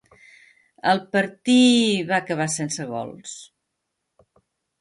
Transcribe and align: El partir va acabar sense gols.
El 0.93 1.01
partir 1.15 1.59
va 2.13 2.17
acabar 2.21 2.49
sense 2.57 2.89
gols. 2.95 3.37